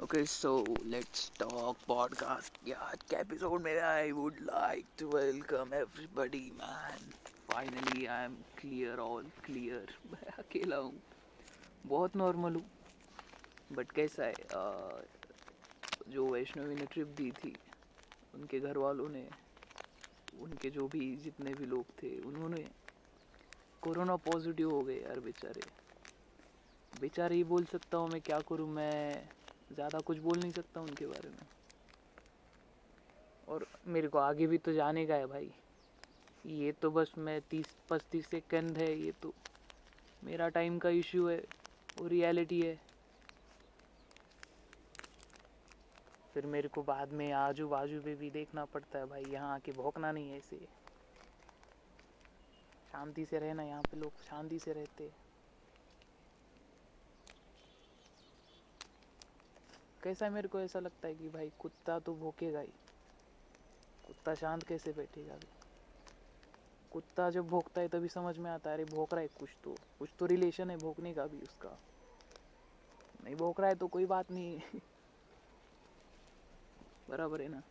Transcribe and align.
Okay, 0.00 0.26
so 0.26 0.64
let's 0.84 1.32
talk 1.38 1.78
podcast. 1.90 2.50
Yeah, 2.62 2.74
आज 2.74 2.98
के 3.02 3.16
episode 3.16 3.62
में 3.62 3.80
I 3.80 4.12
would 4.12 4.34
like 4.40 4.86
to 4.98 5.08
welcome 5.08 5.74
everybody 5.74 6.52
man 6.54 7.10
finally 7.50 8.06
I 8.06 8.24
am 8.24 8.34
clear 8.34 8.98
all 8.98 9.24
clear 9.44 9.94
मैं 10.12 10.32
अकेला 10.32 10.76
हूँ। 10.76 11.02
बहुत 11.86 12.16
नॉर्मल 12.16 12.54
हूँ। 12.54 12.70
बट 13.72 13.92
कैसा 13.92 14.24
है 14.24 14.34
uh, 14.34 15.04
जो 16.08 16.26
वैष्णवी 16.26 16.74
ने 16.74 16.86
ट्रिप 16.86 17.06
दी 17.06 17.30
थी 17.30 17.56
उनके 18.34 18.60
घर 18.60 18.78
वालों 18.78 19.08
ने 19.08 19.28
उनके 20.40 20.70
जो 20.70 20.88
भी 20.88 21.16
जितने 21.16 21.54
भी 21.54 21.66
लोग 21.66 21.84
थे 22.02 22.20
उन्होंने 22.20 22.64
कोरोना 23.82 24.16
पॉजिटिव 24.16 24.70
हो 24.70 24.80
गए 24.80 24.96
यार 24.96 25.20
बेचारे। 25.20 25.60
बेचारे 27.00 27.34
ही 27.34 27.44
बोल 27.44 27.64
सकता 27.64 27.96
हूँ 27.96 28.08
मैं 28.08 28.20
क्या 28.20 28.38
करूँ 28.38 28.68
मैं 28.68 29.28
ज़्यादा 29.70 30.00
कुछ 30.00 30.18
बोल 30.18 30.38
नहीं 30.38 30.52
सकता 30.52 30.80
उनके 30.80 31.06
बारे 31.06 31.28
में। 31.28 31.46
और 33.48 33.66
मेरे 33.86 34.08
को 34.08 34.18
आगे 34.18 34.46
भी 34.46 34.58
तो 34.58 34.72
जाने 34.72 35.06
का 35.06 35.14
है 35.14 35.26
भाई। 35.26 35.50
ये 36.44 36.72
तो 36.72 36.90
बस 36.90 37.12
मैं 37.18 37.40
तीस, 37.50 37.74
पस्तीस 37.90 38.26
सेकंड 38.26 38.76
है, 38.78 38.92
ये 38.96 39.12
तो 39.22 39.32
मेरा 40.22 40.48
टाइम 40.48 40.78
का 40.78 40.88
इश्यू 40.90 41.28
है, 41.28 41.42
वो 41.96 42.06
रियलिटी 42.08 42.60
है। 42.60 42.78
फिर 46.34 46.46
मेरे 46.46 46.68
को 46.68 46.82
बाद 46.82 47.12
में 47.12 47.30
आजू 47.32 47.68
बाजू 47.68 48.00
पे 48.00 48.14
भी 48.14 48.30
देखना 48.30 48.64
पड़ता 48.64 48.98
है 48.98 49.06
भाई, 49.06 49.24
यहाँ 49.24 49.54
आके 49.54 49.72
भौंकना 49.72 50.12
नहीं 50.12 50.30
है 50.30 50.38
ऐसे 50.38 50.56
शांति 52.92 53.24
से 53.24 53.38
रहना 53.38 53.62
यहाँ 53.62 53.82
पे 53.82 53.96
लोग 53.96 54.22
शांति 54.22 54.58
से 54.58 54.72
रहते 54.72 55.04
हैं। 55.04 55.19
कैसा 60.02 60.30
मेरे 60.30 60.48
को 60.48 60.60
ऐसा 60.60 60.80
लगता 60.80 61.08
है 61.08 61.14
कि 61.14 61.28
भाई 61.28 61.50
कुत्ता 61.58 61.98
तो 61.98 62.14
भोकेगा 62.14 62.60
ही। 62.60 62.72
कुत्ता 64.06 64.34
शांत 64.34 64.62
कैसे 64.62 64.92
बैठेगा 64.92 65.34
अभी? 65.34 65.48
कुत्ता 66.90 67.30
जब 67.30 67.48
भोंकता 67.48 67.80
है 67.80 67.88
तभी 67.88 68.08
समझ 68.08 68.38
में 68.38 68.50
आता 68.50 68.70
है, 68.70 68.76
अरे 68.76 68.84
भोंक 68.84 69.14
रहा 69.14 69.20
है 69.20 69.28
कुछ 69.28 69.50
तो 69.64 69.74
कुछ 69.98 70.10
तो 70.18 70.26
रिलेशन 70.26 70.70
है 70.70 70.76
भोंकने 70.76 71.14
का 71.14 71.26
भी 71.26 71.38
उसका। 71.38 71.78
नहीं 73.24 73.34
भोंक 73.36 73.60
रहा 73.60 73.68
है 73.68 73.74
तो 73.74 73.86
कोई 73.86 74.06
बात 74.06 74.30
नहीं। 74.30 74.60
बराबर 77.10 77.40
है 77.40 77.48
ना? 77.48 77.62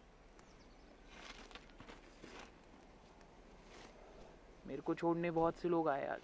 मेरे 4.68 4.82
को 4.82 4.94
छोड़ने 4.94 5.32
बहुत 5.32 5.54
से 5.54 5.70
लोग 5.70 5.90
आए 5.90 6.08
आज। 6.08 6.22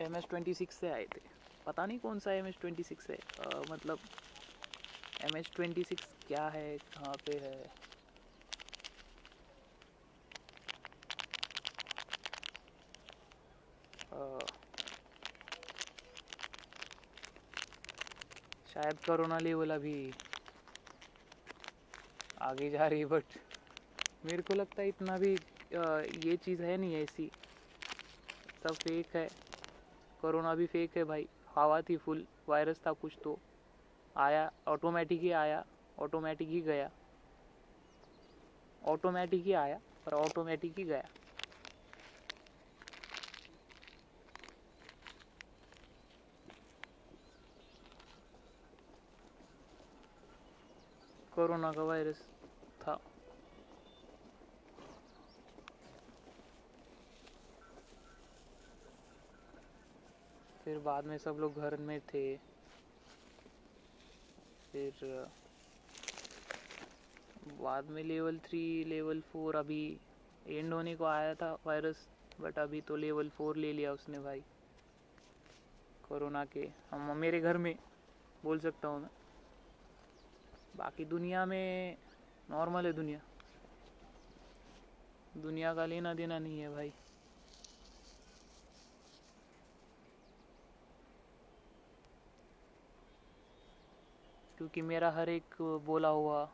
एम 0.00 0.16
एस 0.16 0.24
ट्वेंटी 0.24 0.54
सिक्स 0.54 0.76
से 0.76 0.88
आए 0.88 1.04
थे। 1.04 1.37
पता 1.68 1.84
नहीं 1.86 1.98
कौन 1.98 2.18
सा 2.18 2.32
एम 2.32 2.46
एच 2.46 2.56
ट्वेंटी 2.60 2.82
सिक्स 2.82 3.10
है। 3.10 3.16
आ, 3.40 3.60
मतलब 3.70 3.98
एम 5.24 5.36
एच 5.36 5.50
ट्वेंटी 5.56 5.84
सिक्स 5.84 6.14
क्या 6.28 6.48
है 6.48 6.76
कहाँ 6.78 7.14
पे 7.26 7.38
है? 7.38 7.56
आ, 14.12 14.38
शायद 18.72 18.98
कोरोना 19.06 19.38
लेवल 19.38 19.70
अभी 19.70 19.96
आगे 22.42 22.70
जा 22.70 22.86
रही 22.86 22.98
है 22.98 23.06
बट 23.06 23.38
मेरे 24.26 24.42
को 24.42 24.54
लगता 24.54 24.82
है 24.82 24.88
इतना 24.88 25.18
भी 25.18 25.34
आ, 25.34 26.00
ये 26.24 26.36
चीज़ 26.36 26.62
है 26.62 26.76
नहीं 26.76 26.94
ऐसी। 27.02 27.30
सब 28.64 28.74
फेक 28.74 29.16
है। 29.16 29.28
कोरोना 30.22 30.54
भी 30.54 30.66
फेक 30.66 30.96
है 30.96 31.04
भाई। 31.04 31.26
हवा 31.58 31.80
थी 31.82 31.96
फुल 31.98 32.26
वायरस 32.48 32.80
था 32.86 32.92
कुछ 32.94 33.18
तो। 33.22 33.40
आया 34.16 34.50
ऑटोमेटिक 34.68 35.20
ही 35.20 35.30
आया 35.36 35.64
ऑटोमेटिक 35.98 36.48
ही 36.48 36.60
गया। 36.62 36.90
ऑटोमेटिक 38.82 39.44
ही 39.44 39.52
आया 39.56 39.80
और 40.06 40.14
ऑटोमेटिक 40.16 40.78
ही 40.78 40.84
गया। 40.84 41.08
कोरोना 51.32 51.72
का 51.72 51.82
वायरस 51.84 52.22
था 52.80 52.98
फिर 60.68 60.78
बाद 60.78 61.04
में 61.04 61.18
सब 61.18 61.36
लोग 61.40 61.54
घर 61.54 61.76
में 61.76 62.00
थे। 62.00 62.36
फिर, 64.72 64.92
बाद 67.60 67.84
में 67.84 68.02
लेवल 68.04 68.38
थ्री 68.38 68.84
लेवल 68.84 69.20
फोर 69.20 69.56
अभी 69.56 69.98
एंड 70.46 70.72
होने 70.72 70.94
को 70.96 71.04
आया 71.04 71.34
था 71.34 71.52
वायरस 71.66 72.06
बट 72.40 72.58
अभी 72.58 72.80
तो 72.80 72.96
लेवल 72.96 73.28
फोर 73.28 73.56
ले 73.56 73.72
लिया 73.72 73.92
उसने 73.92 74.18
भाई। 74.18 74.40
कोरोना 76.08 76.44
के, 76.44 76.68
हम, 76.90 77.16
मेरे 77.16 77.40
घर 77.40 77.56
में, 77.56 77.74
बोल 78.44 78.58
सकता 78.58 78.88
हूँ 78.88 79.00
मैं। 79.00 79.10
बाकी 80.76 81.04
दुनिया 81.04 81.46
में 81.46 81.96
नॉर्मल 82.50 82.86
है 82.86 82.92
दुनिया। 82.92 83.20
दुनिया 85.36 85.74
का 85.74 85.86
लेना 85.86 86.14
देना 86.14 86.38
नहीं 86.38 86.60
है 86.60 86.68
भाई। 86.68 86.92
क्योंकि 94.58 94.82
मेरा 94.82 95.10
हर 95.10 95.28
एक 95.28 95.54
बोला 95.86 96.08
हुआ 96.10 96.44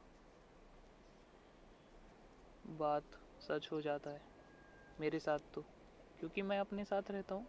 बात 2.65 3.17
सच 3.41 3.69
हो 3.73 3.81
जाता 3.81 4.11
है, 4.11 4.21
मेरे 4.99 5.19
साथ 5.21 5.39
तो। 5.55 5.63
क्योंकि 6.21 6.43
मैं 6.43 6.59
अपने 6.59 6.85
साथ 6.85 7.11
रहता 7.11 7.35
हूँ। 7.35 7.47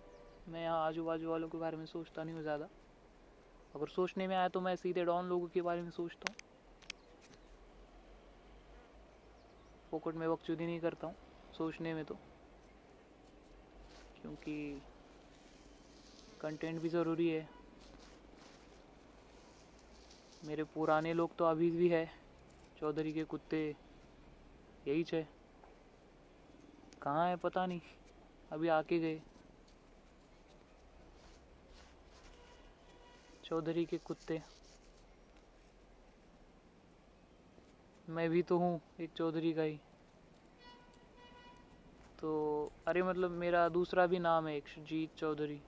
मैं 0.48 0.62
यहाँ 0.64 0.86
आजू 0.88 1.06
बाजू 1.06 1.30
वालों 1.30 1.50
के 1.50 1.58
बारे 1.58 1.78
में 1.78 1.86
सोचता 1.86 2.24
नहीं 2.24 2.36
हूँ 2.36 2.44
ज़्यादा। 2.44 2.70
अगर 3.74 3.88
सोचने 3.88 4.28
में 4.28 4.36
आया 4.36 4.50
तो 4.50 4.62
मैं 4.62 4.76
सीधे 4.76 5.06
डॉन 5.06 5.26
लोगों 5.26 5.48
के 5.48 5.62
बारे 5.62 5.82
में 5.82 5.90
सोचता 5.92 6.28
हूँ। 6.30 6.36
फोकट 9.92 10.16
में 10.16 10.30
बकचोदी 10.30 10.66
नहीं 10.66 10.80
करता 10.80 11.08
हूँ, 11.08 11.16
सोचने 11.54 11.94
में 11.94 12.04
तो। 12.06 12.20
क्योंकि 14.16 14.82
कंटेंट 16.40 16.80
भी 16.82 16.90
ज़रूरी 16.90 17.28
है। 17.30 17.48
मेरे 20.48 20.64
पुराने 20.64 21.14
लोग 21.14 21.36
तो 21.38 21.46
अभी 21.46 21.70
भी 21.72 21.90
है। 21.90 22.06
चौधरी 22.78 23.14
के 23.14 23.24
कुत्ते, 23.24 23.76
यही 24.88 25.04
छे। 25.04 25.26
कहाँ 27.02 27.28
है 27.30 27.36
पता 27.36 27.66
नहीं। 27.66 27.82
अभी 28.52 28.68
आके 28.68 29.00
गए। 29.00 29.22
चौधरी 33.44 33.86
के 33.86 33.98
कुत्ते। 33.98 34.42
मैं 38.10 38.30
भी 38.30 38.42
तो 38.44 38.58
हूँ 38.58 38.80
एक 39.00 39.12
चौधरी 39.18 39.54
का 39.54 39.62
ही। 39.62 39.80
तो 42.20 42.72
अरे 42.88 43.04
मतलब 43.04 43.32
मेरा 43.32 43.70
दूसरा 43.70 44.06
भी 44.08 44.20
नाम 44.20 44.48
है 44.48 44.58
एक, 44.58 44.68
सुजीत 44.68 45.16
चौधरी। 45.18 45.62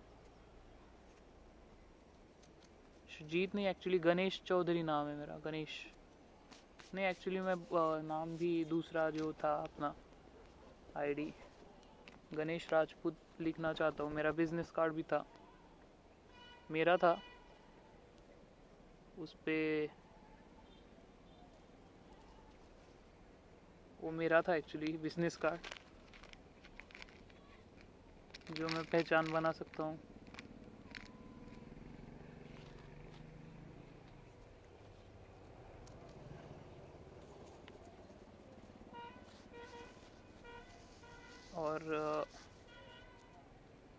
सुजीत 3.19 3.55
नहीं 3.55 3.67
एक्चुअली 3.67 3.97
गणेश 3.99 4.41
चौधरी 4.45 4.81
नाम 4.83 5.07
है 5.07 5.15
मेरा 5.15 5.37
गणेश 5.45 5.71
नहीं 6.93 7.05
एक्चुअली 7.05 7.39
मैं 7.39 7.55
नाम 8.03 8.35
भी 8.37 8.49
दूसरा 8.65 9.09
जो 9.09 9.31
था 9.33 9.53
अपना 9.63 9.93
आईडी 10.95 11.29
गणेश 12.31 12.67
राजपूत 12.73 13.17
लिखना 13.41 13.73
चाहता 13.73 14.03
हूँ, 14.03 14.13
मेरा 14.13 14.31
बिज़नेस 14.31 14.71
कार्ड 14.71 14.93
भी 14.93 15.03
था। 15.03 15.23
मेरा 16.69 16.97
था। 16.97 17.13
उस 19.17 19.33
पर 19.47 19.87
वो 23.99 24.11
मेरा 24.11 24.41
था 24.41 24.55
एक्चुअली 24.55 24.91
बिज़नेस 24.97 25.37
कार्ड 25.37 25.61
जो 28.49 28.67
मैं 28.69 28.83
पहचान 28.85 29.31
बना 29.31 29.51
सकता 29.51 29.83
हूँ। 29.83 30.06
और 41.77 42.25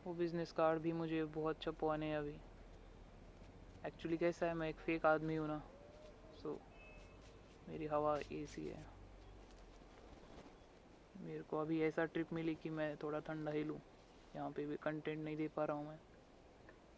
वो 0.07 0.15
बिज़नेस 0.15 0.53
कार्ड 0.53 0.81
भी 0.83 0.93
मुझे 0.93 1.25
बहुत 1.37 1.61
छपवाने 1.63 2.07
हैं 2.07 2.17
अभी। 2.19 2.41
एक्चुअली 3.85 4.17
कैसा 4.19 4.47
है, 4.47 4.55
मैं 4.55 4.69
एक 4.69 4.81
फेक 4.81 5.07
आदमी 5.07 5.37
हूँ 5.37 5.49
ना 5.49 5.63
सो 6.37 6.59
मेरी 7.67 7.87
हवा 7.87 8.19
एसी 8.33 8.67
है। 8.67 8.85
मेरे 11.15 11.43
को 11.43 11.59
अभी 11.59 11.81
ऐसा 11.83 12.05
ट्रिप 12.07 12.33
मिली 12.33 12.55
कि 12.55 12.71
मैं 12.71 12.97
थोड़ा 12.97 13.21
ठंडा 13.21 13.53
ही 13.53 13.65
लूँ। 13.65 13.81
यहाँ 14.35 14.51
पे 14.51 14.67
भी 14.67 14.77
कंटेंट 14.83 15.19
नहीं 15.19 15.37
दे 15.37 15.49
पा 15.49 15.65
रहा 15.65 15.77
हूँ 15.77 15.89
मैं। 15.89 15.99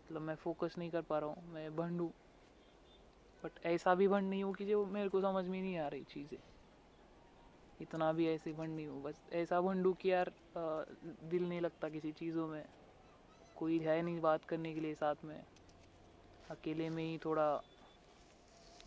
मतलब 0.09 0.23
मैं 0.23 0.35
फोकस 0.37 0.75
नहीं 0.79 0.91
कर 0.91 1.03
पा 1.03 1.19
रहा 1.19 1.31
हूँ, 1.31 1.47
मैं 1.47 1.75
भंडू। 1.77 2.13
बट 3.43 3.59
ऐसा 3.67 3.95
भी 3.95 4.07
भंड 4.09 4.29
नहीं 4.29 4.43
हो 4.45 4.53
कि 4.53 4.67
जो 4.67 4.85
मेरे 4.89 5.09
को 5.09 5.21
समझ 5.21 5.47
में 5.47 5.61
नहीं 5.61 5.77
आ 5.79 5.89
रही 5.89 6.05
चीज़ें। 6.07 6.39
इतना 7.81 8.13
भी 8.13 8.29
ऐसे 8.29 8.53
भंड 8.53 8.75
नहीं 8.77 8.87
हो। 8.87 9.01
बस 9.03 9.23
ऐसा 9.33 9.61
भंडू 9.61 9.93
कि 10.03 10.11
यार 10.13 10.33
दिल 10.57 11.49
नहीं 11.49 11.61
लगता 11.61 11.89
किसी 11.89 12.13
चीज़ों 12.13 12.47
में। 12.49 12.65
कोई 13.57 13.79
है 13.79 14.01
नहीं 14.03 14.21
बात 14.21 14.45
करने 14.45 14.75
के 14.75 14.81
लिए 14.81 14.95
साथ 14.95 15.25
में। 15.25 15.43
अकेले 16.51 16.89
में 16.91 17.03
ही 17.05 17.19
थोड़ा 17.19 17.49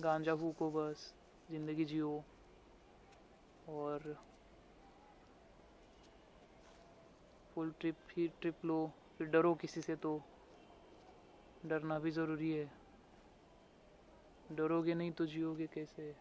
गांजा 0.02 0.36
फूको 0.36 0.70
बस, 0.72 1.14
ज़िंदगी 1.50 1.86
जियो। 1.86 2.24
और 3.68 4.16
फुल 7.56 7.72
ट्रिप 7.80 7.96
ही 8.18 8.28
ट्रिप 8.42 8.66
लो, 8.66 8.78
फिर 9.18 9.28
डरो 9.28 9.54
किसी 9.56 9.82
से 9.82 9.96
तो। 9.96 10.20
डरना 11.64 12.00
भी 12.00 12.12
ज़रूरी 12.12 12.52
है। 12.52 12.72
डरोगे 14.50 14.94
नहीं 14.94 15.12
तो 15.12 15.26
जियोगे 15.26 15.68
कैसे? 15.68 16.14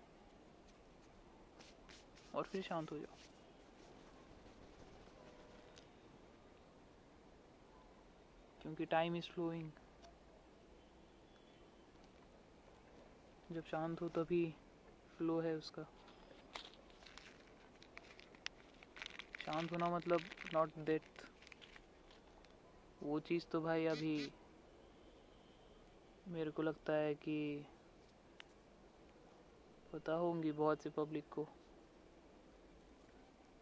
और 2.34 2.42
फिर 2.42 2.62
शांत 2.62 2.92
हो 2.92 2.98
जाओ 2.98 3.16
क्योंकि 8.60 8.84
टाइम 8.86 9.16
इज़ 9.16 9.28
फ्लोइंग 9.30 9.70
जब 13.50 13.64
शांत 13.64 14.00
हो 14.02 14.08
तभी 14.08 14.44
फ्लो 15.18 15.40
है 15.40 15.54
उसका 15.54 15.86
शांत 19.38 19.72
होना 19.72 19.88
मतलब 19.90 20.30
नॉट 20.54 20.78
डेथ 20.78 21.24
वो 23.00 23.18
चीज़ 23.20 23.46
तो 23.52 23.60
भाई 23.60 23.86
अभी 23.86 24.14
मेरे 26.26 26.50
को 26.50 26.62
लगता 26.62 26.92
है 26.92 27.14
कि 27.14 27.36
पता 29.92 30.12
होंगी 30.12 30.52
बहुत 30.52 30.82
सी 30.82 30.90
पब्लिक 30.90 31.28
को। 31.30 31.48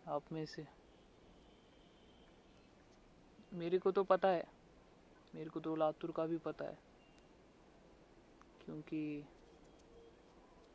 आप 0.07 0.33
में 0.33 0.45
से। 0.47 0.67
मेरे 3.53 3.79
को 3.79 3.91
तो 3.93 4.05
पता 4.05 4.29
है। 4.29 4.45
मेरे 5.35 5.51
को 5.51 5.61
तो 5.61 5.77
लातूर 5.77 6.13
का 6.13 6.27
भी 6.27 6.39
पता 6.39 6.65
है। 6.65 6.79
क्योंकि 8.61 9.25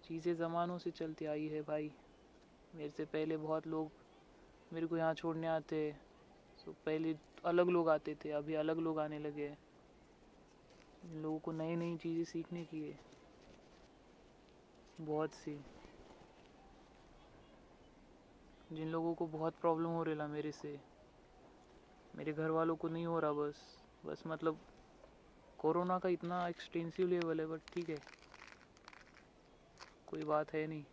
चीज़ें 0.03 0.33
ज़मानों 0.35 0.77
से 0.77 0.91
चलती 0.91 1.25
आई 1.25 1.47
है 1.47 1.61
भाई। 1.61 1.91
मेरे 2.73 2.89
से 2.89 3.05
पहले 3.05 3.37
बहुत 3.37 3.67
लोग 3.67 3.91
मेरे 4.71 4.87
को 4.87 4.97
यहाँ 4.97 5.13
छोड़ने 5.13 5.47
आते 5.47 5.79
तो 6.65 6.71
पहले 6.85 7.15
अलग 7.45 7.69
लोग 7.69 7.89
आते 7.89 8.15
थे, 8.15 8.31
अभी 8.31 8.53
अलग 8.53 8.79
लोग 8.79 8.99
आने 8.99 9.19
लगे 9.19 9.47
हैं। 9.47 9.57
इन 11.03 11.21
लोगों 11.21 11.39
को 11.39 11.51
नई 11.51 11.75
नई 11.75 11.97
चीज़ें 11.97 12.23
सीखने 12.23 12.63
की 12.65 12.81
है। 12.81 12.99
बहुत 14.97 15.33
सी। 15.33 15.57
जिन 18.75 18.87
लोगों 18.87 19.13
को 19.13 19.25
बहुत 19.25 19.51
प्रॉब्लम 19.61 19.87
हो 19.87 20.03
रहा 20.03 20.27
मेरे 20.27 20.51
से। 20.51 20.79
मेरे 22.15 22.33
घर 22.33 22.49
वालों 22.49 22.75
को 22.75 22.87
नहीं 22.87 23.05
हो 23.05 23.19
रहा 23.19 23.31
बस। 23.31 23.55
बस 24.05 24.23
मतलब 24.27 24.57
कोरोना 25.59 25.97
का 25.99 26.09
इतना 26.09 26.47
एक्सटेंसिव 26.47 27.07
लेवल 27.07 27.39
है 27.39 27.45
बट 27.45 27.59
ठीक 27.73 27.89
है। 27.89 27.95
कोई 30.07 30.23
बात 30.23 30.53
है 30.53 30.67
नहीं। 30.67 30.83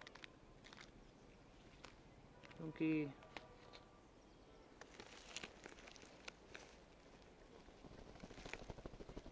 क्योंकि 2.57 3.07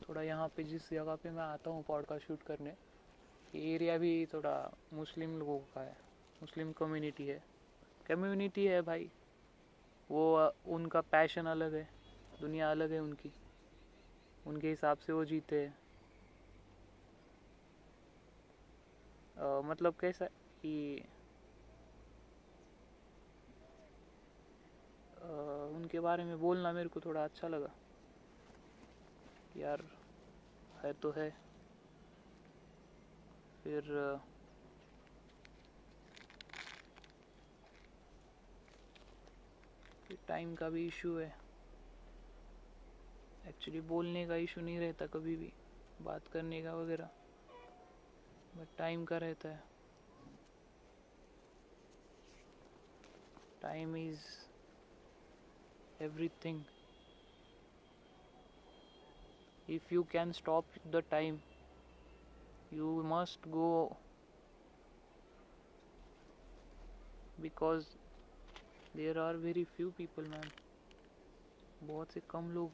थोड़ा 0.09 0.23
यहाँ 0.23 0.49
पे 0.49 0.63
जिस 0.65 0.91
जगह 0.91 1.15
पे 1.15 1.31
मैं 1.31 1.43
आता 1.43 1.71
हूँ 1.71 1.83
पॉडकास्ट 1.83 2.27
शूट 2.27 2.43
करने, 2.43 2.71
ये 3.55 3.75
एरिया 3.75 3.99
भी 3.99 4.27
थोड़ा 4.27 4.75
मुस्लिम 4.93 5.39
लोगों 5.39 5.59
का 5.59 5.81
है। 5.81 5.97
मुस्लिम 6.43 6.73
कम्युनिटी 6.73 7.27
है। 7.27 7.60
कम्युनिटी 8.11 8.67
है 8.67 8.81
भाई। 8.83 9.11
वो, 10.11 10.23
उनका 10.67 11.01
पैशन 11.13 11.47
अलग 11.47 11.75
है। 11.75 11.89
दुनिया 12.41 12.71
अलग 12.71 12.93
है 12.93 12.99
उनकी। 13.01 13.33
उनके 14.47 14.69
हिसाब 14.69 14.99
से 14.99 15.13
वो 15.13 15.25
जीते 15.25 15.61
हैं। 15.61 15.77
मतलब 19.65 19.95
कैसा 20.01 20.27
कि 20.63 20.73
उनके 25.19 26.01
बारे 26.01 26.25
में 26.25 26.39
बोलना 26.39 26.73
मेरे 26.73 26.89
को 26.89 27.01
थोड़ा 27.01 27.25
अच्छा 27.25 27.49
लगा। 27.49 27.73
यार, 29.55 29.83
है 30.75 30.93
तो 30.93 31.11
है। 31.11 31.31
फिर 33.65 33.91
टाइम 40.15 40.55
का 40.55 40.69
भी 40.69 40.87
इशू 40.87 41.17
है। 41.19 41.35
एक्चुअली 43.47 43.81
बोलने 43.81 44.27
का 44.27 44.37
इशू 44.37 44.61
नहीं 44.61 44.79
रहता 44.79 45.07
कभी 45.07 45.37
भी, 45.37 45.53
बात 46.01 46.29
करने 46.33 46.63
का 46.63 46.75
वगैरह 46.75 47.09
बट 48.57 48.69
टाइम 48.79 49.05
का 49.05 49.19
रहता 49.19 49.49
है। 49.49 49.63
Time 53.63 53.97
is 53.97 54.25
everything 56.01 56.63
if 59.69 59.93
you 59.93 60.03
can 60.03 60.33
stop 60.33 60.63
the 60.93 61.03
time, 61.13 61.37
you 62.73 63.03
must 63.05 63.51
go 63.51 63.97
because 67.43 68.00
there 68.95 69.19
are 69.19 69.37
very 69.37 69.65
few 69.65 69.91
people 69.91 70.25
ma'am 70.25 70.51
बहुत 71.81 72.13
से 72.13 72.21
कम 72.31 72.51
लोग 72.51 72.73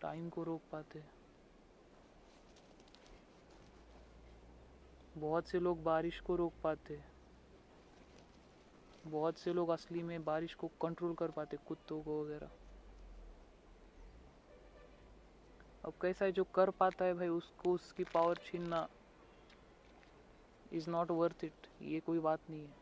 टाइम 0.00 0.28
को 0.28 0.42
रोक 0.42 0.62
पाते 0.72 1.02
बहुत 5.14 5.48
से 5.48 5.60
लोग 5.60 5.82
बारिश 5.82 6.20
को 6.20 6.36
रोक 6.36 6.54
पाते 6.62 6.98
बहुत 9.04 9.38
से 9.38 9.52
लोग 9.52 9.70
असली 9.70 10.02
में 10.02 10.24
बारिश 10.24 10.54
को 10.54 10.68
कंट्रोल 10.82 11.14
कर 11.14 11.30
पाते 11.30 11.56
कुत्तों 11.66 12.02
को 12.02 12.22
वगैरह। 12.24 12.50
अब 15.84 15.92
कैसा 16.02 16.24
है 16.24 16.32
जो 16.32 16.44
कर 16.54 16.70
पाता 16.70 17.04
है 17.04 17.14
भाई, 17.14 17.28
उसको, 17.28 17.72
उसकी 17.72 18.04
पावर 18.04 18.38
छीनना 18.44 18.86
इज़ 20.72 20.90
नॉट 20.90 21.10
वर्थ 21.10 21.44
इट 21.44 21.66
ये 21.82 22.00
कोई 22.00 22.18
बात 22.18 22.50
नहीं 22.50 22.66
है। 22.66 22.79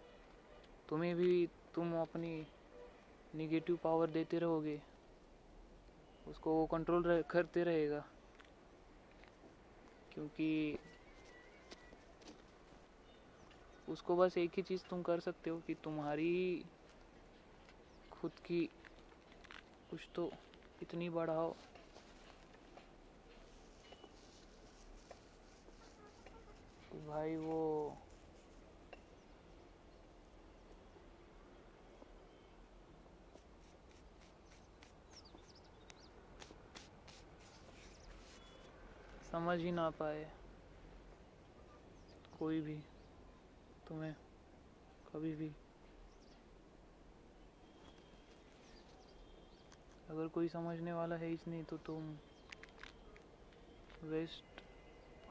तुम्हें 0.88 1.16
भी 1.16 1.46
तुम 1.74 1.94
अपनी 1.94 2.46
निगेटिव 3.34 3.76
पावर 3.76 4.10
देते 4.10 4.38
रहोगे। 4.38 4.80
उसको 6.26 6.54
वो 6.54 6.66
कंट्रोल 6.66 7.02
रह, 7.02 7.22
करते 7.22 7.64
रहेगा। 7.64 8.04
क्योंकि 10.12 10.78
उसको 13.88 14.16
बस 14.16 14.38
एक 14.38 14.50
ही 14.56 14.62
चीज़ 14.62 14.82
तुम 14.90 15.02
कर 15.02 15.20
सकते 15.20 15.50
हो 15.50 15.58
कि 15.60 15.74
तुम्हारी 15.74 16.64
खुद 18.12 18.32
की 18.46 18.68
कुछ 19.90 20.08
तो 20.14 20.30
इतनी 20.82 21.10
बढ़ाओ। 21.10 21.54
भाई 26.92 27.36
वो 27.36 28.07
समझ 39.32 39.58
ही 39.60 39.70
ना 39.72 39.90
पाए। 39.90 40.24
कोई 42.38 42.60
भी, 42.60 42.76
तुम्हें, 43.88 44.14
कभी 45.12 45.32
भी। 45.34 45.48
अगर 50.08 50.28
कोई 50.28 50.48
समझने 50.48 50.92
वाला 50.92 51.16
है 51.16 51.26
ही 51.26 51.38
नहीं 51.48 51.64
तो 51.64 51.76
तुम 51.76 52.16
वेस्ट 54.02 54.60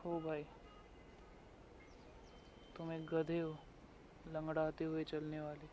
हो 0.05 0.19
भाई। 0.21 0.43
तुम 2.75 2.91
एक 2.91 3.05
गधे 3.07 3.39
हो, 3.39 3.53
लंगड़ाते 4.27 4.83
हुए 4.83 5.03
चलने 5.03 5.39
वाले। 5.41 5.67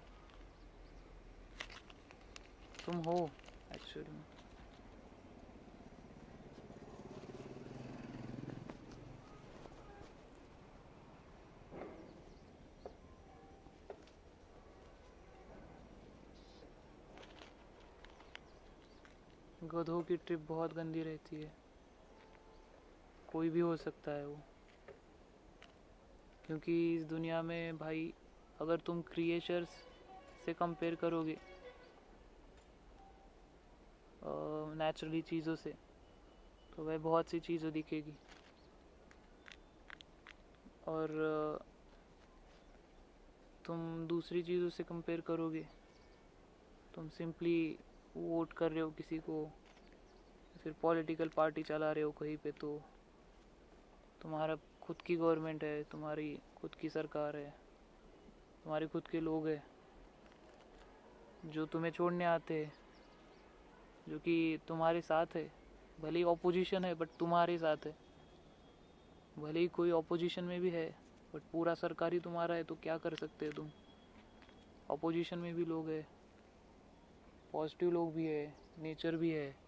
तुम 2.87 2.97
हो 2.97 3.19
एक्चुअली 3.73 4.11
में 4.11 4.34
गधों 19.75 20.03
की 20.03 20.17
ट्रिप 20.17 20.41
बहुत 20.49 20.75
गंदी 20.75 21.03
रहती 21.03 21.37
है। 21.37 21.53
कोई 23.29 23.49
भी 23.51 23.61
हो 23.61 23.77
सकता 23.77 24.13
है 24.13 24.27
वो। 24.27 24.37
क्योंकि 26.45 26.75
इस 26.95 27.05
दुनिया 27.05 27.41
में 27.43 27.79
भाई, 27.79 28.13
अगर 28.59 28.81
तुम 28.87 29.01
क्रिएचर्स 29.05 29.69
से 30.47 30.53
कंपेयर 30.53 30.95
करोगे 30.95 31.37
नेचुरली 34.77 35.21
चीज़ों 35.23 35.55
से 35.57 35.73
तो 36.73 36.85
वह 36.85 36.99
बहुत 36.99 37.29
सी 37.29 37.41
चीज़ें 37.41 37.71
दिखेगी। 37.73 38.15
और 40.89 41.09
तुम 43.65 44.07
दूसरी 44.07 44.43
चीज़ों 44.43 44.69
से 44.71 44.83
कंपेयर 44.83 45.21
करोगे, 45.21 45.67
तुम 46.95 47.09
सिंपली 47.09 47.59
वोट 48.17 48.53
कर 48.53 48.73
रहे 48.73 48.81
हो 48.81 48.91
किसी 48.91 49.19
को 49.19 49.45
फिर 50.65 50.73
पॉलिटिकल 50.83 51.29
पार्टी 51.29 51.63
चला 51.63 51.93
रहे 51.93 52.05
हो 52.05 52.11
कहीं 52.11 52.37
पे 52.37 52.51
तो। 52.53 52.69
तुम्हारा 54.21 54.57
खुद 54.83 54.97
की 54.97 55.17
गवर्नमेंट 55.17 55.65
है, 55.65 55.83
तुम्हारी 55.83 56.37
खुद 56.57 56.75
की 56.75 56.89
सरकार 56.89 57.37
है, 57.37 57.51
तुम्हारे 58.65 58.87
खुद 58.87 59.09
के 59.09 59.21
लोग 59.21 59.49
हैं, 59.49 59.63
जो 61.45 61.67
तुम्हें 61.67 61.93
छोड़ने 61.93 62.25
आते 62.25 62.55
हैं, 62.55 62.73
जो 64.09 64.19
कि 64.19 64.59
तुम्हारे 64.69 65.01
साथ 65.01 65.37
है। 65.37 65.45
भले 65.99 66.19
ही 66.19 66.25
ऑपोजिशन 66.25 66.85
है 66.85 66.95
बट 66.95 67.09
तुम्हारे 67.19 67.59
साथ 67.59 67.87
है। 67.87 67.95
भले 69.37 69.61
ही 69.61 69.69
कोई 69.69 69.91
ऑपोजिशन 69.91 70.45
में 70.45 70.61
भी 70.61 70.71
है 70.71 70.89
बट 71.35 71.43
पूरा 71.53 71.75
सरकारी 71.75 72.21
तुम्हारा 72.21 72.55
है 72.55 72.65
तो 72.65 72.75
क्या 72.75 72.97
कर 72.99 73.15
सकते 73.15 73.47
हो 73.47 73.53
तुम? 73.53 73.71
ऑपोजिशन 74.91 75.39
में 75.39 75.55
भी 75.55 75.65
लोग 75.65 75.89
हैं 75.91 76.07
पॉजिटिव 77.53 77.91
लोग 77.91 78.15
भी 78.15 78.27
है 78.27 78.47
नेचर 78.79 79.17
भी 79.17 79.31
है। 79.31 79.64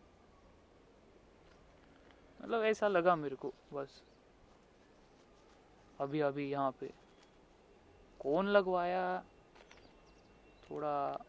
मतलब 2.46 2.62
ऐसा 2.62 2.88
लगा 2.88 3.14
मेरे 3.16 3.36
को, 3.36 3.52
बस। 3.72 4.02
अभी 6.00 6.20
अभी 6.20 6.50
यहाँ 6.50 6.70
पे। 6.70 6.90
कौन 8.20 8.48
लगवाया? 8.48 9.22
थोड़ा 10.70 11.24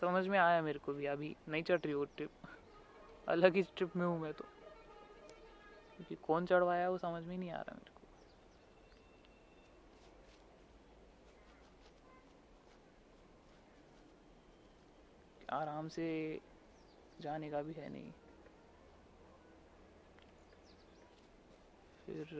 समझ 0.00 0.26
में 0.28 0.38
आया 0.38 0.62
मेरे 0.62 0.78
को 0.78 0.92
भी, 0.92 1.06
अभी 1.06 1.36
नहीं 1.48 1.62
चढ़ 1.62 1.80
रही 1.80 1.94
वो 1.94 2.04
ट्रिप 2.04 2.30
अलग 3.28 3.54
ही 3.54 3.62
ट्रिप 3.62 3.96
में 3.96 4.06
हूँ 4.06 4.20
मैं 4.20 4.32
तो। 4.32 4.44
क्योंकि 5.96 6.14
कौन 6.14 6.46
चढ़वाया 6.46 6.88
वो 6.90 6.98
समझ 6.98 7.22
में 7.24 7.36
नहीं 7.38 7.50
आ 7.50 7.60
रहा 7.60 7.74
मेरे 7.74 7.90
को। 7.90 8.06
आराम 15.56 15.88
से 15.88 16.40
जाने 17.22 17.50
का 17.50 17.62
भी 17.62 17.72
है 17.72 17.88
नहीं। 17.88 18.12
फिर 22.08 22.34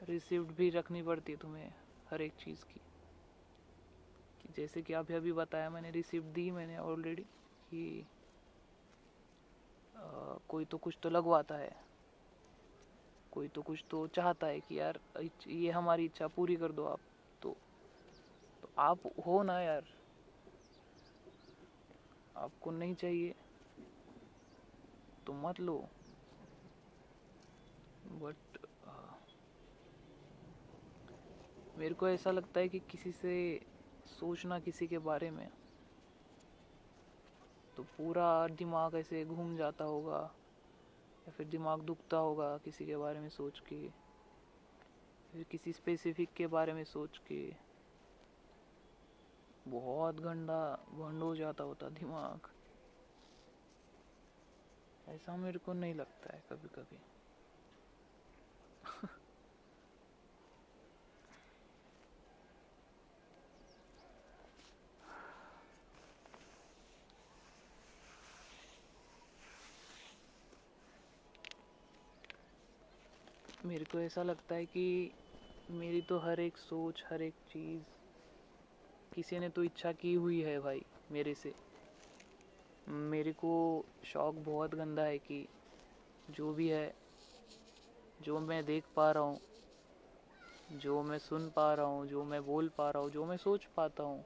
रिसिप्ट 0.00 0.52
भी 0.52 0.68
रखनी 0.70 1.02
पड़ती 1.02 1.32
है 1.32 1.38
तुम्हें 1.38 1.72
हर 2.06 2.22
एक 2.22 2.34
चीज़ 2.38 2.64
की। 2.64 2.80
कि 4.40 4.48
जैसे 4.52 4.82
कि 4.82 4.92
अभी 4.92 5.14
अभी 5.14 5.32
बताया 5.32 5.70
मैंने 5.70 5.90
रिसिप्ट 5.90 6.26
दी 6.30 6.50
मैंने 6.50 6.76
ऑलरेडी 6.78 7.22
कि 7.22 8.06
कोई 10.48 10.64
तो 10.64 10.78
कुछ 10.78 10.98
तो 11.02 11.10
लगवाता 11.10 11.56
है। 11.56 11.70
कोई 13.32 13.48
तो 13.48 13.62
कुछ 13.62 13.84
तो 13.90 14.06
चाहता 14.08 14.46
है 14.46 14.60
कि 14.60 14.78
यार 14.78 15.00
ये 15.48 15.70
हमारी 15.70 16.04
इच्छा 16.04 16.28
पूरी 16.30 16.56
कर 16.56 16.72
दो 16.72 16.84
आप। 16.86 17.00
तो, 17.42 17.60
तो 18.62 18.70
आप 18.80 19.06
हो 19.26 19.42
ना 19.42 19.60
यार। 19.60 19.94
आपको 22.34 22.70
नहीं 22.72 22.94
चाहिए। 22.96 23.34
तो 25.26 25.32
मत 25.34 25.60
लो 25.60 25.78
बट 28.04 28.58
मेरे 31.76 31.94
को 31.94 32.08
ऐसा 32.08 32.30
लगता 32.30 32.60
है 32.60 32.68
कि 32.68 32.80
किसी 32.90 33.12
से 33.12 33.34
सोचना 34.06 34.58
किसी 34.60 34.88
के 34.88 34.98
बारे 35.00 35.30
में 35.30 35.48
तो 37.76 37.82
पूरा 37.96 38.26
दिमाग 38.50 38.94
ऐसे 38.96 39.24
घूम 39.24 39.56
जाता 39.56 39.84
होगा, 39.84 40.18
या 41.26 41.32
फिर 41.32 41.46
दिमाग 41.48 41.82
दुखता 41.82 42.16
होगा 42.18 42.56
किसी 42.64 42.86
के 42.86 42.96
बारे 42.96 43.20
में 43.20 43.28
सोच 43.30 43.60
के, 43.68 43.88
फिर 45.32 45.44
किसी 45.50 45.72
स्पेसिफिक 45.72 46.32
के 46.36 46.46
बारे 46.46 46.72
में 46.72 46.84
सोच 46.84 47.18
के। 47.26 47.42
बहुत 49.66 50.20
गंदा 50.20 50.60
भंड 50.90 51.22
हो 51.22 51.34
जाता 51.36 51.64
होता 51.64 51.88
दिमाग। 51.90 52.48
ऐसा 55.06 55.36
मेरे 55.36 55.58
को 55.58 55.72
नहीं 55.72 55.94
लगता 55.94 56.36
है 56.36 56.42
कभी 56.50 56.68
कभी 56.68 56.98
मेरे 73.64 73.84
को 73.84 74.00
ऐसा 74.00 74.22
लगता 74.22 74.54
है 74.54 74.64
कि 74.66 74.84
मेरी 75.70 76.00
तो 76.02 76.18
हर 76.18 76.40
एक 76.40 76.56
सोच, 76.58 77.02
हर 77.10 77.22
एक 77.22 77.34
चीज़, 77.48 77.82
किसी 79.12 79.38
ने 79.38 79.48
तो 79.48 79.64
इच्छा 79.64 79.92
की 79.92 80.14
हुई 80.14 80.40
है 80.40 80.58
भाई, 80.60 80.82
मेरे 81.10 81.34
से। 81.34 81.71
मेरे 82.86 83.32
को 83.32 83.86
शौक 84.04 84.34
बहुत 84.34 84.74
गंदा 84.74 85.04
है 85.04 85.18
कि 85.18 85.48
जो 86.28 86.52
भी 86.52 86.68
है, 86.68 86.92
जो 88.20 88.40
मैं 88.40 88.64
देख 88.64 88.84
पा 88.96 89.12
रहा 89.12 89.22
हूँ, 89.22 89.40
जो 90.70 91.02
मैं 91.02 91.18
सुन 91.18 91.50
पा 91.50 91.74
रहा 91.74 91.86
हूँ, 91.86 92.06
जो 92.06 92.24
मैं 92.24 92.44
बोल 92.44 92.68
पा 92.68 92.90
रहा 92.90 93.02
हूँ, 93.02 93.10
जो 93.10 93.24
मैं 93.24 93.36
सोच 93.36 93.66
पाता 93.76 94.02
हूँ 94.02 94.24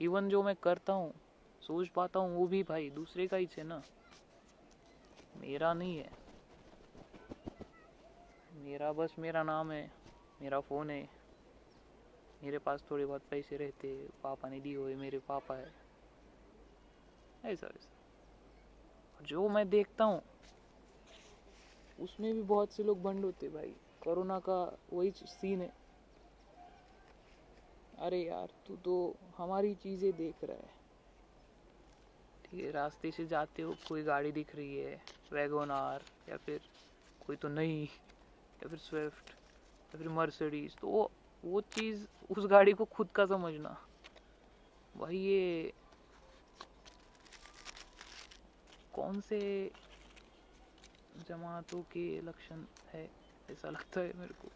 इवन 0.00 0.28
जो 0.28 0.42
मैं 0.42 0.54
करता 0.56 0.92
हूँ, 0.92 1.12
सोच 1.60 1.88
पाता 1.88 2.20
हूँ, 2.20 2.36
वो 2.36 2.46
भी 2.46 2.62
भाई 2.62 2.90
दूसरे 2.90 3.26
का 3.26 3.36
ही 3.36 3.48
है 3.58 3.64
ना। 3.64 3.82
मेरा 5.36 5.74
नहीं 5.74 5.96
है। 5.98 6.10
मेरा 8.50 8.92
बस 8.92 9.14
मेरा 9.18 9.42
नाम 9.42 9.72
है, 9.72 9.92
मेरा 10.42 10.60
फ़ोन 10.60 10.90
है। 10.90 11.08
मेरे 12.42 12.58
पास 12.58 12.84
थोड़े 12.90 13.06
बहुत 13.06 13.22
पैसे 13.30 13.56
रहते, 13.56 14.08
पापा 14.22 14.48
ने 14.48 14.60
दिए 14.60 14.76
हुए, 14.76 14.94
मेरे 14.94 15.18
पापा 15.18 15.56
है। 15.56 15.85
ऐसा 17.46 17.66
ऐसा 17.68 17.90
जो 19.20 19.48
मैं 19.48 19.68
देखता 19.70 20.04
हूँ, 20.04 20.20
उसमें 21.98 22.32
भी 22.34 22.42
बहुत 22.42 22.72
से 22.72 22.82
लोग 22.82 23.02
बंद 23.02 23.24
होते 23.24 23.48
भाई। 23.48 23.74
कोरोना 24.00 24.38
का 24.40 24.58
वही 24.92 25.10
सीन 25.16 25.60
है। 25.60 25.72
अरे 27.98 28.18
यार, 28.22 28.52
तू 28.66 28.76
तो 28.76 28.94
हमारी 29.38 29.74
चीज़ें 29.76 30.12
देख 30.16 30.44
रहा 30.44 30.56
है। 30.56 30.74
ठीक 32.44 32.60
है, 32.60 32.70
रास्ते 32.72 33.10
से 33.10 33.24
जाते 33.26 33.62
हो, 33.62 33.74
कोई 33.84 34.02
गाड़ी 34.02 34.32
दिख 34.32 34.54
रही 34.56 34.76
है, 34.76 34.94
वैगोन 35.32 35.70
आर, 35.70 36.04
या 36.28 36.36
फिर 36.36 36.68
कोई 37.20 37.36
तो 37.36 37.48
नई 37.50 37.82
या 37.82 38.68
फिर 38.68 38.78
स्विफ्ट, 38.80 39.30
या 39.72 39.98
फिर 39.98 40.08
मर्सिडीज 40.10 40.76
तो 40.80 40.88
वो 40.88 41.10
वो 41.44 41.60
चीज़ 41.70 42.06
उस 42.30 42.46
गाड़ी 42.48 42.72
को 42.74 42.84
खुद 42.92 43.10
का 43.12 43.26
समझना। 43.26 43.76
भाई 44.94 45.16
ये 45.18 45.72
कौन 48.96 49.20
से 49.22 49.40
जमातों 51.14 51.82
के 51.86 52.04
लक्षण 52.20 52.64
है? 52.86 53.08
ऐसा 53.48 53.70
लगता 53.70 54.00
है 54.00 54.12
मेरे 54.14 54.34
को। 54.34 54.52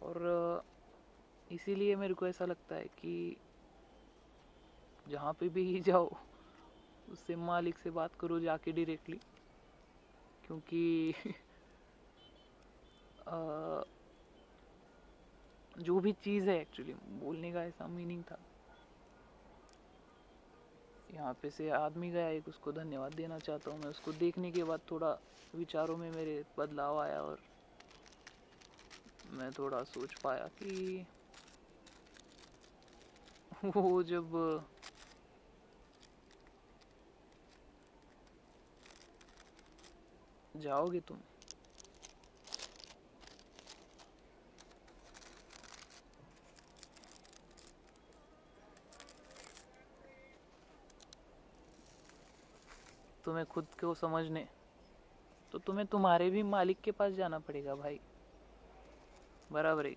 और 0.00 0.62
इसीलिए 1.50 1.96
मेरे 1.96 2.14
को 2.14 2.26
ऐसा 2.28 2.44
लगता 2.44 2.76
है 2.76 2.88
कि 2.98 3.12
जहाँ 5.06 5.32
पे 5.34 5.48
भी 5.48 5.80
जाओ 5.82 6.08
उससे 7.08 7.36
मालिक 7.38 7.78
से 7.78 7.90
बात 7.92 8.14
करो 8.16 8.40
जाके 8.40 8.72
डायरेक्टली 8.72 9.20
क्योंकि 10.44 11.12
आ, 13.26 13.82
जो 15.76 15.98
भी 16.00 16.12
चीज़ 16.14 16.48
है 16.50 16.56
एक्चुअली 16.60 16.94
बोलने 16.94 17.52
का 17.52 17.64
ऐसा 17.64 17.86
मीनिंग 17.88 18.24
था। 18.24 18.44
यहाँ 21.10 21.32
पे 21.34 21.50
से 21.50 21.68
आदमी 21.72 22.10
गया, 22.10 22.28
एक 22.30 22.48
उसको 22.48 22.72
धन्यवाद 22.72 23.12
देना 23.14 23.38
चाहता 23.40 23.70
हूँ 23.70 23.80
मैं। 23.80 23.90
उसको 23.90 24.12
देखने 24.14 24.52
के 24.52 24.64
बाद 24.64 24.82
थोड़ा 24.90 25.12
विचारों 25.54 25.96
में 25.96 26.10
मेरे 26.12 26.42
बदलाव 26.58 26.98
आया 27.00 27.22
और 27.22 27.42
मैं 29.30 29.52
थोड़ा 29.52 29.82
सोच 29.84 30.14
पाया 30.16 30.48
कि 30.50 31.06
वो 33.76 34.02
जब 34.04 34.34
जाओगे 40.54 41.00
तुम 41.02 41.22
तुम्हें 53.24 53.46
खुद 53.46 53.66
को 53.80 53.94
समझने। 53.94 54.48
तो 55.52 55.58
तुम्हें 55.58 55.86
तुम्हारे 55.86 56.30
भी 56.30 56.42
मालिक 56.42 56.80
के 56.80 56.90
पास 56.90 57.12
जाना 57.12 57.38
पड़ेगा 57.38 57.74
भाई। 57.74 58.00
बराबर 59.52 59.86
है। 59.86 59.94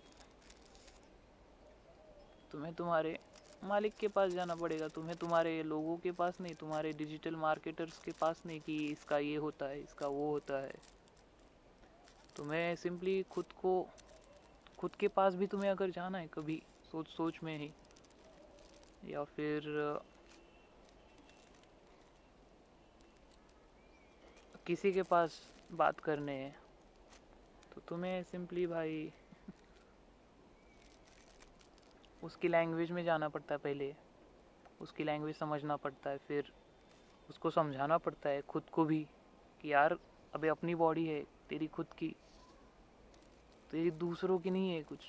तुम्हें 2.51 2.73
तुम्हारे 2.73 3.19
मालिक 3.63 3.93
के 3.99 4.07
पास 4.07 4.31
जाना 4.31 4.55
पड़ेगा। 4.55 4.87
तुम्हें 4.87 5.17
तुम्हारे 5.17 5.63
लोगों 5.63 5.97
के 5.97 6.11
पास 6.11 6.41
नहीं, 6.41 6.55
तुम्हारे 6.55 6.93
डिजिटल 6.93 7.35
मार्केटर्स 7.35 7.97
के 7.97 8.11
पास 8.11 8.41
नहीं 8.45 8.59
कि 8.59 8.91
इसका 8.91 9.17
ये 9.17 9.35
होता 9.35 9.65
है, 9.65 9.81
इसका 9.81 10.07
वो 10.07 10.31
होता 10.31 10.57
है। 10.57 10.73
तुम्हें 12.35 12.75
सिंपली 12.75 13.23
खुद 13.23 13.45
को, 13.45 13.87
खुद 14.77 14.95
के 14.95 15.07
पास 15.07 15.35
भी 15.35 15.47
तुम्हें 15.47 15.69
अगर 15.69 15.89
जाना 15.89 16.17
है 16.17 16.27
कभी 16.27 16.63
सोच 16.91 17.07
सोच 17.07 17.39
में 17.43 17.57
ही। 17.57 17.71
या 19.11 19.23
फिर 19.23 19.61
किसी 24.67 24.91
के 24.93 25.03
पास 25.03 25.51
बात 25.71 25.99
करने 25.99 26.33
हैं 26.33 26.55
तो 27.75 27.81
तुम्हें 27.81 28.23
सिंपली 28.23 28.67
भाई 28.67 29.13
उसकी 32.23 32.47
लैंग्वेज 32.47 32.91
में 32.91 33.03
जाना 33.03 33.29
पड़ता 33.29 33.55
है 33.55 33.59
पहले। 33.59 33.95
उसकी 34.81 35.03
लैंग्वेज 35.03 35.35
समझना 35.35 35.75
पड़ता 35.75 36.09
है, 36.09 36.17
फिर 36.17 36.51
उसको 37.29 37.49
समझाना 37.49 37.97
पड़ता 37.97 38.29
है 38.29 38.41
खुद 38.41 38.63
को 38.63 38.85
भी 38.85 39.07
कि 39.61 39.73
यार, 39.73 39.97
अबे 40.33 40.47
अपनी 40.47 40.75
बॉडी 40.75 41.05
है, 41.07 41.23
तेरी 41.49 41.67
खुद 41.67 41.87
की। 41.97 42.15
तेरी 43.71 43.91
दूसरों 43.91 44.39
की 44.39 44.49
नहीं 44.49 44.71
है 44.71 44.83
कुछ। 44.83 44.99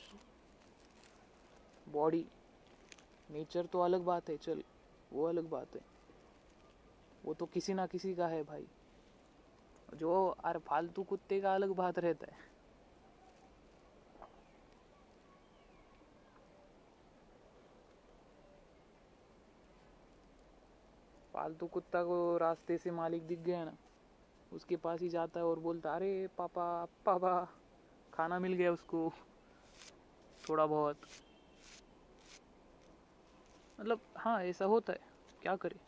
बॉडी 1.89 2.27
नेचर 3.31 3.67
तो 3.67 3.81
अलग 3.81 4.01
बात 4.01 4.31
है, 4.31 4.37
चल, 4.37 4.65
वो 5.13 5.25
अलग 5.25 5.49
बात 5.49 5.75
है। 5.75 5.81
वो 7.25 7.35
तो 7.35 7.47
किसी 7.47 7.75
ना 7.75 7.87
किसी 7.87 8.15
का 8.15 8.27
है 8.27 8.43
भाई। 8.43 8.67
जो 9.95 10.13
अरे 10.43 10.59
फालतू 10.67 11.05
कुत्ते 11.07 11.41
का 11.41 11.55
अलग 11.55 11.71
बात 11.77 11.99
रहता 12.01 12.35
है। 12.35 12.53
फालतू 21.35 21.67
कुत्ता 21.69 22.03
को 22.05 22.15
रास्ते 22.39 22.77
से 22.79 22.91
मालिक 22.93 23.27
दिख 23.27 23.39
गया 23.41 23.65
ना, 23.65 23.77
उसके 24.53 24.77
पास 24.79 25.03
ही 25.03 25.09
जाता 25.11 25.41
है 25.41 25.47
और 25.47 25.61
बोलता, 25.61 25.95
अरे 25.95 26.29
पापा 26.39 26.69
पापा, 27.07 27.35
खाना 28.13 28.39
मिल 28.41 28.55
गया 28.55 28.73
उसको, 28.73 29.11
थोड़ा 30.45 30.67
बहुत। 30.69 31.07
मतलब 33.79 34.01
हाँ 34.19 34.43
ऐसा 34.45 34.65
होता 34.67 34.93
है, 34.93 34.99
क्या 35.43 35.57
करे? 35.57 35.81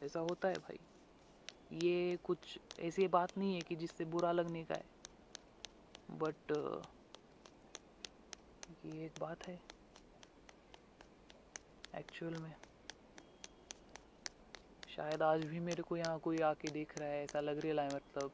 ऐसा 0.00 0.20
होता 0.22 0.48
है 0.48 0.58
भाई। 0.58 0.91
ये 1.72 2.16
कुछ 2.24 2.58
ऐसी 2.80 3.06
बात 3.08 3.38
नहीं 3.38 3.54
है 3.56 3.62
कि 3.62 3.76
जिससे 3.76 4.04
बुरा 4.04 4.32
लगने 4.32 4.64
का 4.64 4.74
है। 4.74 4.84
बट 6.08 6.52
ये 8.84 9.04
एक 9.04 9.12
बात 9.18 9.46
है। 9.48 9.60
एक्चुअल 11.98 12.32
में। 12.32 12.54
शायद 14.88 15.22
आज 15.22 15.40
भी 15.40 15.60
मेरे 15.60 15.82
को 15.82 15.96
यहाँ 15.96 16.18
कोई 16.18 16.40
आके 16.40 16.70
देख 16.70 16.98
रहा 16.98 17.08
है, 17.08 17.24
ऐसा 17.24 17.40
लग 17.40 17.66
रहा 17.66 17.84
है 17.84 17.94
मतलब 17.94 18.30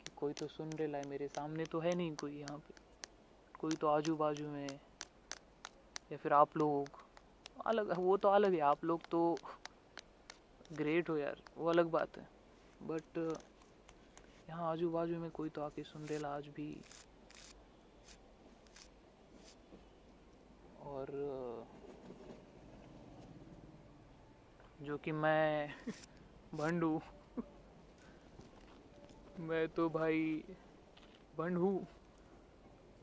कि 0.00 0.10
कोई 0.16 0.32
तो 0.32 0.46
सुन 0.46 0.72
रहा 0.72 0.98
है, 0.98 1.04
मेरे 1.04 1.28
सामने 1.28 1.66
तो 1.66 1.80
है 1.80 1.94
नहीं 1.94 2.14
कोई 2.16 2.40
यहाँ 2.40 2.58
पे। 2.58 2.74
कोई 3.60 3.76
तो 3.76 3.86
आजू 3.86 4.16
बाजू 4.16 4.48
में 4.48 4.78
या 6.10 6.16
फिर 6.16 6.32
आप 6.32 6.56
लोग, 6.56 6.98
अलग, 7.66 7.92
वो 7.98 8.16
तो 8.16 8.28
अलग 8.28 8.52
है, 8.52 8.60
आप 8.60 8.84
लोग 8.84 9.00
तो 9.10 9.40
ग्रेट 10.72 11.10
हो 11.10 11.16
यार, 11.16 11.42
वो 11.56 11.66
अलग 11.66 11.86
बात 11.86 12.18
है। 12.18 12.37
बट 12.80 13.18
यहाँ 14.48 14.70
आजू 14.70 14.90
बाजू 14.90 15.18
में 15.18 15.30
कोई 15.30 15.50
तो 15.50 15.62
आके 15.62 15.82
सुन 15.84 16.06
रहा 16.06 16.34
आज 16.34 16.48
भी। 16.48 16.68
और 20.80 21.10
जो 24.80 24.96
कि 24.98 25.12
मैं 25.12 25.68
भंड 26.54 26.84
मैं 29.38 29.68
तो 29.68 29.88
भाई 29.88 30.42
भंड 31.34 31.58
हूँ। 31.58 31.86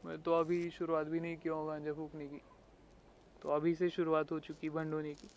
मैं 0.04 0.22
तो 0.24 0.34
अभी 0.34 0.70
शुरुआत 0.70 1.08
भी 1.08 1.20
नहीं 1.20 1.38
किया 1.38 1.54
हूँ 1.54 1.68
गांजा 1.68 1.94
फूकने 1.94 2.28
की। 2.28 2.40
तो 3.42 3.50
अभी 3.50 3.76
से 3.76 3.90
शुरुआत 3.90 4.32
हो 4.32 4.40
चुकी 4.40 4.70
भंड 4.70 4.94
होने 4.94 5.14
की। 5.16 5.30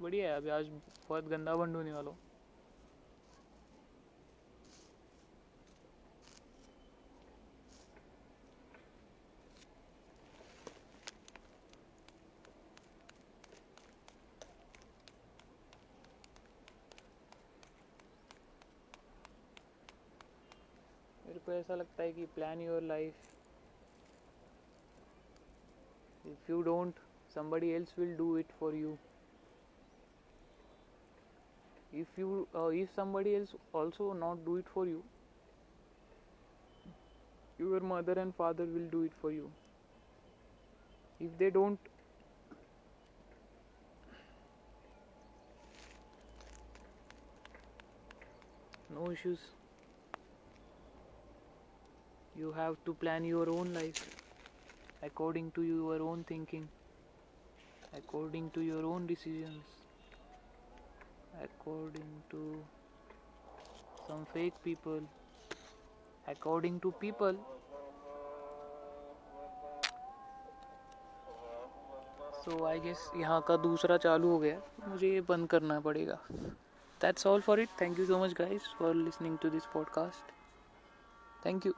बढ़िया 0.00 0.30
है, 0.30 0.36
अभी 0.36 0.48
आज 0.50 0.68
बहुत 0.68 1.24
गंदा 1.24 1.56
भंड 1.56 1.76
होने 1.76 1.92
वाला 1.92 2.10
हूँ। 2.10 2.27
आपको 21.48 21.58
ऐसा 21.58 21.74
लगता 21.74 22.02
है 22.02 22.12
कि 22.12 22.24
plan 22.34 22.60
your 22.60 22.82
life 22.82 23.14
if 26.26 26.50
you 26.50 26.60
don't 26.62 26.98
somebody 27.34 27.70
else 27.74 27.98
will 27.98 28.16
do 28.16 28.26
it 28.38 28.50
for 28.58 28.74
you 28.74 28.96
if 31.94 32.20
you 32.20 32.42
if 32.72 32.94
somebody 32.96 33.30
else 33.34 33.54
also 33.74 34.12
not 34.14 34.44
do 34.44 34.58
it 34.58 34.68
for 34.68 34.88
you 34.88 35.02
your 37.60 37.82
mother 37.92 38.18
and 38.18 38.32
father 38.32 38.64
will 38.74 38.88
do 38.90 39.02
it 39.04 39.12
for 39.22 39.32
you 39.32 39.50
if 41.20 41.38
they 41.38 41.50
don't 41.50 41.88
No 48.90 49.10
issues. 49.10 49.40
You 52.38 52.52
have 52.52 52.76
to 52.86 52.94
plan 52.94 53.24
your 53.24 53.48
own 53.50 53.72
life 53.74 54.00
according 55.02 55.50
to 55.52 55.62
your 55.62 56.00
own 56.00 56.24
thinking 56.24 56.66
according 57.92 58.50
to 58.50 58.60
your 58.60 58.82
own 58.84 59.06
decisions 59.06 59.78
according 61.42 62.12
to 62.30 62.42
some 64.06 64.26
fake 64.34 64.58
people 64.64 65.00
according 66.26 66.80
to 66.80 66.92
people 67.06 67.46
so 72.38 72.64
I 72.64 72.78
guess 72.80 73.10
यहाँ 73.16 73.40
का 73.48 73.56
दूसरा 73.56 73.96
चालू 74.04 74.28
हो 74.30 74.38
गया 74.38 74.60
मुझे 74.88 75.08
ये 75.12 75.20
बंद 75.28 75.48
करना 75.50 75.78
पड़ेगा 75.80 76.18
that's 77.00 77.26
all 77.26 77.40
for 77.48 77.60
it 77.60 77.68
thank 77.80 77.98
you 77.98 78.06
so 78.06 78.18
much 78.24 78.32
guys 78.38 78.68
for 78.78 78.94
listening 78.94 79.38
to 79.42 79.50
this 79.50 79.66
podcast 79.74 80.32
thank 81.46 81.66
you 81.66 81.72